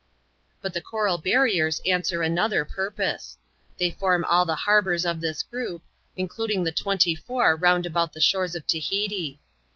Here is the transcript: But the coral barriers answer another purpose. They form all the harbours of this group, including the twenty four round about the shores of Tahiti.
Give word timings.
But 0.63 0.73
the 0.73 0.81
coral 0.81 1.19
barriers 1.19 1.79
answer 1.85 2.23
another 2.23 2.65
purpose. 2.65 3.37
They 3.77 3.91
form 3.91 4.25
all 4.25 4.45
the 4.45 4.55
harbours 4.55 5.05
of 5.05 5.21
this 5.21 5.43
group, 5.43 5.83
including 6.17 6.63
the 6.63 6.71
twenty 6.71 7.13
four 7.13 7.55
round 7.55 7.85
about 7.85 8.13
the 8.13 8.19
shores 8.19 8.55
of 8.55 8.65
Tahiti. 8.65 9.39